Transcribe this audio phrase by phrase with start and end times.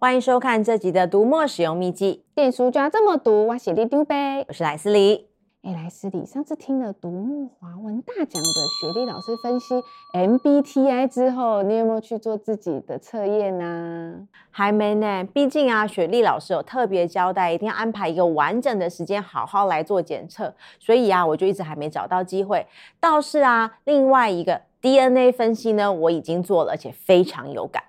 [0.00, 4.44] 欢迎收看这集的读墨使用秘籍，电书就要这么读，我写的丢呗。
[4.46, 5.26] 我是莱斯里。
[5.62, 8.38] 哎，莱斯里，上次听了读墨华文大奖的
[8.80, 9.82] 雪莉老师分析
[10.14, 14.28] MBTI 之后，你有没有去做自己的测验呢？
[14.52, 20.54] 还没呢，毕竟啊，雪莉老师有特别交代，一定要安排一个完整的时间，好好来做检测。
[20.78, 22.64] 所以啊，我就一直还没找到机会。
[23.00, 27.82] 倒是啊，另外一个 DNA 分析呢，我已经做了，而且非常有感。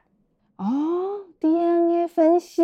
[0.57, 0.65] 哦
[1.39, 2.63] ，DNA 分析，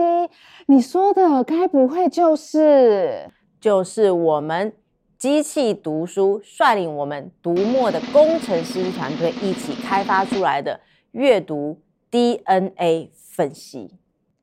[0.67, 4.73] 你说的该不会就是就是我们？
[5.17, 10.79] 机器读书率领我们读墨的工程师团队一起开发出来的
[11.11, 11.79] 阅读
[12.11, 13.95] DNA 分析。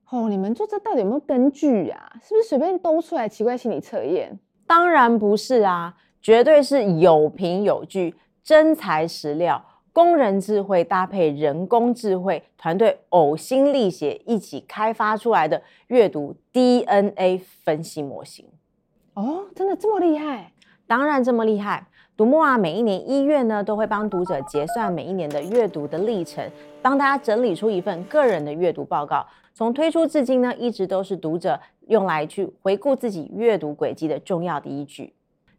[0.08, 2.12] 哦，你们做这到底有没有根据啊？
[2.22, 4.40] 是不是随便兜出来奇怪心理测验？
[4.66, 9.62] 当然不是啊，绝对是有凭有据、真材实料，
[9.92, 18.46] 工人智慧搭配人工智慧，团队呕心沥血一起开发出来的阅读 DNA 分析模型。
[19.14, 20.52] 哦，真的这么厉害？
[20.86, 29.26] 当然这么厉害，读墨啊，每一年一月呢，都会帮读者结算每一年的阅读的历程，帮大家整理出一份个人的阅读报告。
[29.54, 35.12] 从推出至今呢，一直都是读者用来去回顾自己阅读轨迹的重要的依据。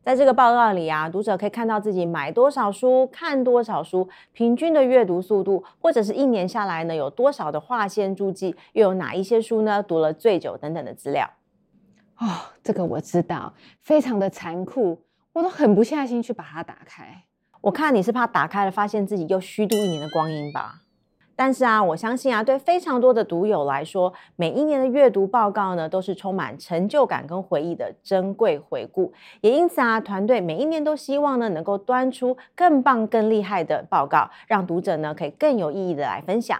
[0.03, 11.29] 在这个报告里啊，读者可以看到自己买多少书、看多少书、平均的阅读速度，或者是一年下来呢，有多少的划线注记，又有哪一些书呢读了最久等等的资料。
[12.17, 12.27] 哦，
[12.61, 15.01] 这个我知道，非常的残酷。
[15.31, 17.23] 我都狠不下心去把它打开。
[17.61, 20.82] 我看你是怕打开了，发现自己又虚度一年的光阴吧。
[21.35, 29.11] 但是啊，我相信啊，对非常多的读友来说，每一年的阅读报告呢，都是充满成就感跟回忆的珍贵回顾。
[29.41, 36.59] 也因此啊，团队每一年都希望呢，能够端出更棒、更厉害的报告，让读者呢可以更有意义的来分享。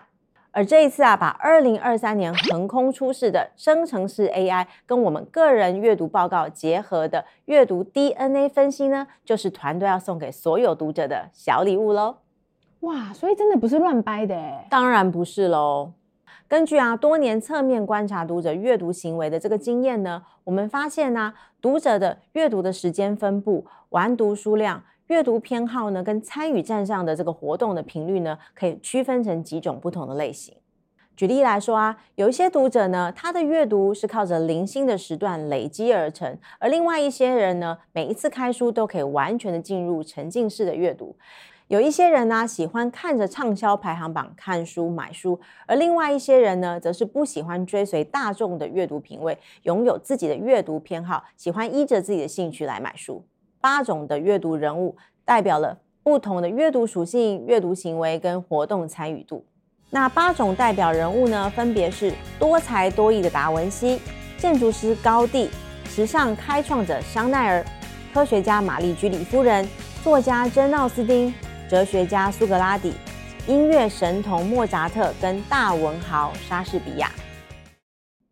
[0.56, 12.18] 而这一次啊，把二零二三年横空出世的生成式 AI 跟我们个人阅读报告结合的阅读 DNA 分析呢，就是团队要送给所有读者的小礼物喽！
[12.84, 14.68] 哇，所以真的不是乱掰的诶。
[14.70, 15.94] 当然不是喽。
[16.50, 24.84] 根据啊多年侧面观察读者阅读行为的这个经验呢，我们发现呢、啊，读者的阅读的时间分布、完读书量。
[25.08, 30.56] 阅读偏好呢，跟参与站上的这个活动的频率呢，可以区分成几种不同的类型。
[31.16, 41.16] 举例来说啊，有一些读者呢，他的阅读是靠着零星的时段累积而成；而另外一些人呢，每一次开书都可以完全的进入沉浸式的阅读。
[41.74, 53.26] 有一些人呢，喜欢看着畅销排行榜看书买书；而另外一些人呢，则是不喜欢追随大众的阅读品味，拥有自己的阅读偏好，喜欢依着自己的兴趣来买书。
[53.60, 54.96] 八种的阅读人物
[55.26, 59.44] 代表了不同的阅读属性、阅读行为跟活动参与度。
[59.90, 64.00] 那八种代表人物呢，分别是多才多艺的达文西、
[64.38, 65.50] 建筑师高第、
[65.86, 67.66] 时尚开创者香奈儿、
[68.14, 69.68] 科学家玛丽居里夫人、
[70.04, 71.34] 作家珍奥斯汀、
[71.70, 72.94] 哲学家苏格拉底、
[73.48, 77.10] 音乐神童莫扎特跟大文豪莎士比亚。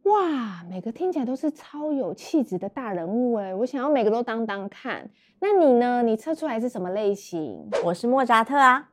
[0.03, 3.56] 哇，每个听起来都是超有气质的大人物哎！
[3.56, 5.09] 我想要每个都当当看。
[5.40, 6.03] 那你呢？
[6.03, 7.70] 你测出来是什么类型？
[7.86, 8.90] 我是莫扎特啊。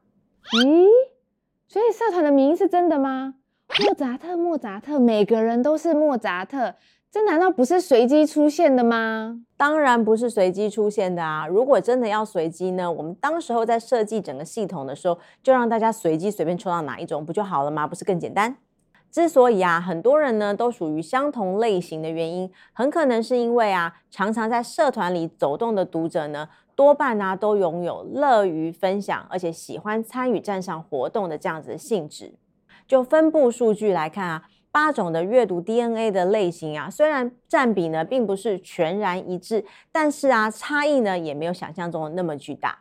[0.52, 0.86] 咦？
[1.66, 3.34] 所以社团的名是真的吗？
[3.84, 6.76] 莫扎特，莫扎特，每个人都是莫扎特，
[7.10, 9.40] 这难道不是随机出现的吗？
[9.56, 11.46] 当然不是随机出现的啊！
[11.46, 17.86] 如果真的要随机呢，我们当时候在设计整个系统的时候，就让大家随机随便抽到哪一种不就好了吗？
[17.86, 18.58] 不是更简单？
[19.10, 32.34] 之所以啊，很多人呢都属于相同类型的原因，很可能是因为啊，常常在社团里走动的读者呢，多半啊都拥有乐于分享，而且喜欢参与站上活动的这样子的性质。
[32.86, 42.78] 就分布数据来看啊，八种的阅读 DNA 的类型啊，虽然占比呢并不是全然一致，但是啊，差异呢也没有想象中的那么巨大。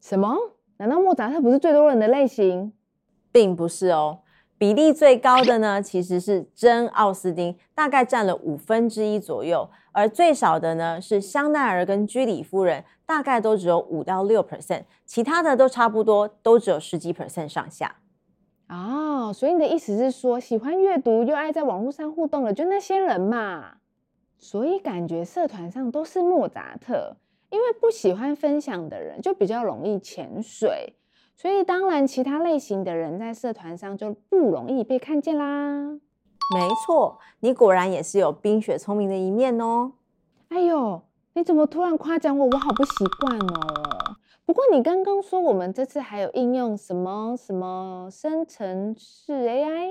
[0.00, 0.36] 什么？
[0.78, 2.72] 难道莫扎特不是最多人的类型？
[3.32, 4.20] 并不是哦。
[4.58, 17.96] 比例最高的呢，其实是真奥斯汀，大概占了五分之一左右，而最少的呢是香奈儿跟居里夫人，大概都只有五到六 percent，其他的都差不多，都只有十几 percent 上下。
[18.68, 23.74] 哦，所以你的意思是说，喜欢阅读又爱在网络上互动的，就那些人嘛？
[24.38, 27.16] 所以感觉社团上都是莫扎特，
[27.50, 30.94] 因为不喜欢分享的人就比较容易潜水。
[31.36, 35.90] 所以当然，其他类型的人在社团上就不容易被看见啦。
[36.54, 39.92] 没错，你果然也是有冰雪聪明的一面哦。
[40.48, 41.02] 哎呦，
[41.34, 42.46] 你怎么突然夸奖我？
[42.46, 44.15] 我好不习惯哦。
[44.46, 49.90] 不过你刚刚说我们这次还有应用什么什么生成式 AI？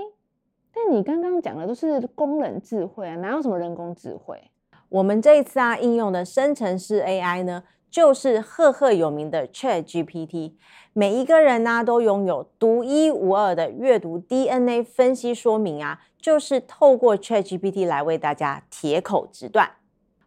[0.73, 4.41] 但你刚刚讲的都是工人智慧啊，哪有什么人工智慧？
[4.87, 10.53] 我们这一次啊应用的生成式 AI 呢，就是赫赫有名的 ChatGPT。
[10.93, 19.69] 每一个人呢、啊、都拥有独一无二的阅读 DNA 分析说明啊，就是透过 ChatGPT 来为大家铁口直断。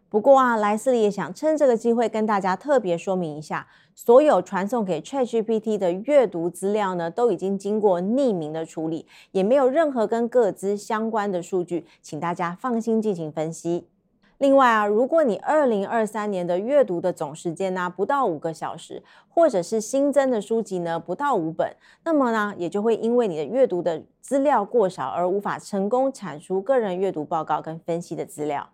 [0.09, 13.87] 不过啊，莱斯利也想趁这个机会跟大家特别说明一下，所有传送给 ChatGPT 的阅读资料呢，都已经经过匿名的处理，也没有任何跟个资相关的数据，请大家放心进行分析。
[14.39, 28.69] 另外啊，如果你二零二三年的阅读的总时间呢，不到五个小时，或者是新增的书籍呢不到五本，那么呢也就会因为你的阅读的资料过少而无法成功产出个人阅读报告跟分析的资料。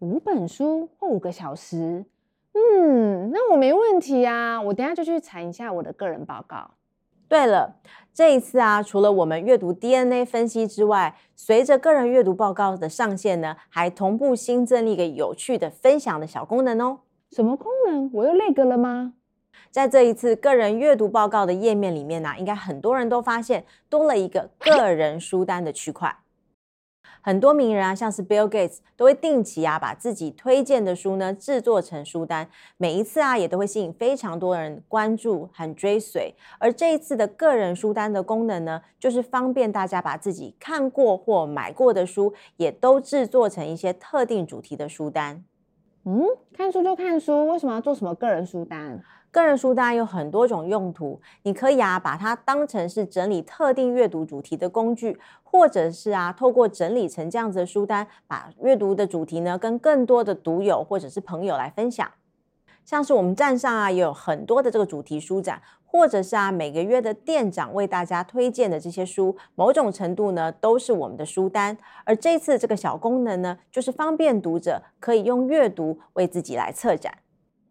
[0.00, 2.04] 五本书或五个小时，
[2.52, 6.72] 嗯，那我没问题啊，我等下就去查一下我的个人报告。
[7.28, 7.76] 对了，
[8.12, 16.98] 这一次啊，除了我们阅读 DNA 分析之外，随着个人阅读报告的上线呢，还同步新增了一个有趣的分享的小功能哦。
[17.30, 18.10] 什么功能？
[18.12, 19.14] 我又那个了吗？
[19.70, 26.14] 在这一次个人阅读报告的页面里面呢，应该很多人都发现多了一个个人书单的区块。
[27.26, 36.32] 很多名人啊，像是 Bill Gates，都会定期啊把自己推荐的书呢制作成书单，每一次啊也都会吸引非常多人关注和追随。
[36.60, 45.42] 而这一次的个人书单的功能呢，就是方便大家把自己看过或买过的书，也都制作成一些特定主题的书单。
[46.08, 49.02] 嗯，看书就看书，为什么要做什么个人书单？
[49.32, 62.08] 个人书单有很多种用途，你可以啊把它当成是整理特定阅读主题的工具，或者是啊透过整理成这样子的书单，把阅读的主题呢跟更多的读友或者是朋友来分享。
[62.86, 71.76] 像是我们站上啊也有很多的这个主题书展，或者是啊每个月的店长为大家推荐的这些书，某种程度呢都是我们的书单。
[72.04, 77.12] 而这次这个小功能呢，就是方便读者可以用阅读为自己来策展。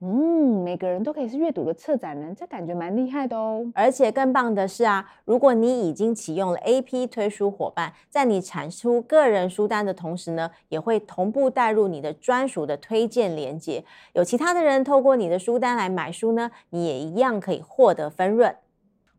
[0.01, 3.65] 嗯，每个人都可以是阅读的策展人，这感觉蛮厉害的哦。
[3.73, 13.83] 而且更棒的是啊，如果你已经启用了 AP 推书伙伴，在你产出个人书单的同时呢，也会同步带入你的专属的推荐连接。
[14.13, 18.53] 有其他的人透过你的书单来买书呢，你也一样可以获得分润。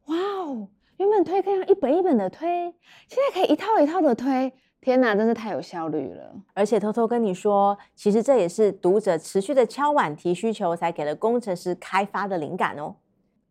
[0.07, 0.69] 哇哦，
[0.99, 2.75] 原本推可以一本一本的推，
[3.09, 4.53] 现在可以一套一套的推。
[4.81, 6.33] 天哪，真是太有效率了！
[6.55, 12.95] 而且偷偷跟你说，其实这也是读者持续的敲碗提需求，才给了工程师开发的灵感哦。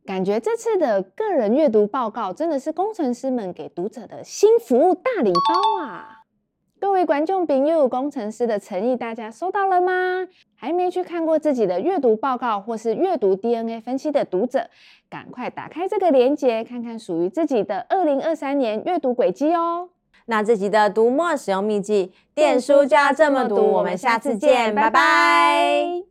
[0.05, 6.21] 感觉这次的个人阅读报告真的是工程师们给读者的新服务大礼包啊！
[6.79, 10.27] 各位观众朋友，工程师的诚意大家收到了吗？
[10.55, 14.69] 还没去看过自己的阅读报告或是阅读 DNA 分析的读者，
[15.09, 19.89] 赶快打开这个链接，看看属于自己的二零二三年阅读轨迹哦！
[20.27, 26.01] 那这集的读墨使用秘籍，电书就要这么读，我们下次见，拜拜。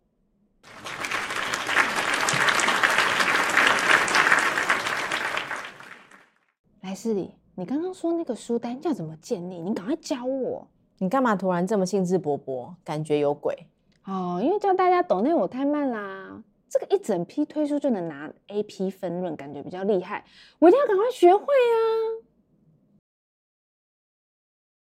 [6.82, 9.58] 莱斯里，你刚刚说那个书单要怎么建立？
[9.58, 10.68] 你赶快教我。
[10.98, 12.72] 你干嘛突然这么兴致勃勃？
[12.84, 13.66] 感觉有鬼
[14.04, 16.40] 哦，因为叫大家抖内我太慢啦。
[16.68, 20.24] 这个一整批推出就能拿 AP 分润，感觉比较厉害，
[20.60, 22.30] 我一定要赶快学会啊！